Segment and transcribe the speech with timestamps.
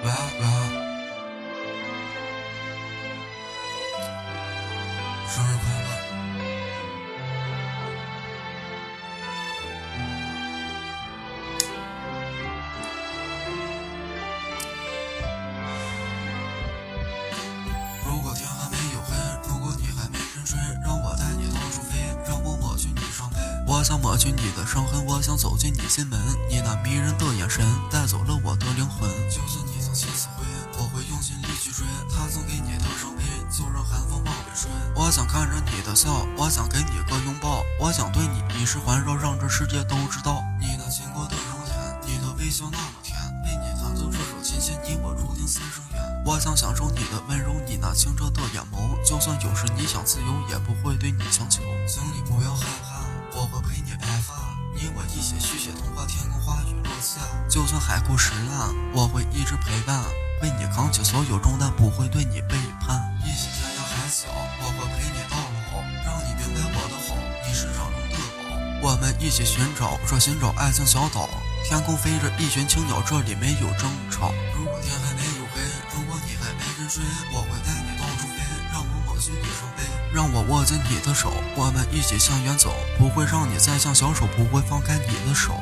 [0.00, 0.12] 喂喂，
[5.26, 5.88] 生日快乐！
[18.06, 19.16] 如果天还没有黑，
[19.48, 23.36] 如果你还没沉睡，让我带你到处飞，让我抹去你伤悲。
[23.66, 29.10] 我想抹去你的伤痕，我想走进你心门，你那迷人的眼神带走了我的灵魂。
[29.28, 30.44] 就算曾心死灰，
[30.76, 31.86] 我会用尽力去追。
[32.12, 34.68] 他曾给你的伤悲，就让寒风暴雨吹。
[34.94, 43.16] 我想看着你的笑，我想给你个拥抱，我想对你以示环绕，让这世界都知道你那亲过的容颜，你的微笑那么甜。
[43.44, 46.22] 为你弹奏这首琴弦，你我注定三生缘。
[46.26, 51.62] 我想享受你的温柔，你那清澈的眼眸，就算有时你想自由，也不会对你强求。
[51.88, 53.00] 请你不要害怕，
[53.32, 53.77] 我会陪
[57.48, 60.04] 就算海枯石烂，我会一直陪伴，
[60.42, 63.00] 为你扛起所有重担，不会对你背叛。
[63.24, 64.28] 一起天涯海角，
[64.60, 65.36] 我会陪你到
[65.72, 67.16] 老，让你明白我的好，
[67.48, 68.90] 你是掌中的宝。
[68.90, 71.26] 我们一起寻找，说寻找爱情小岛。
[71.64, 74.30] 天空飞着一群青鸟，这里没有争吵。
[74.54, 75.64] 如果天还没有黑，
[75.96, 79.82] 如果你还没人睡，我会带你到处飞，让我抹去你伤悲，
[80.12, 85.58] 让我握紧你的手，我们一起向远走，不会让你再像小手，不会放开你的手。